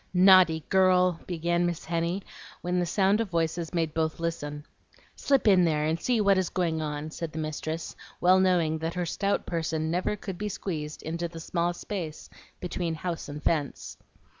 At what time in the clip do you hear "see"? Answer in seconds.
6.01-6.19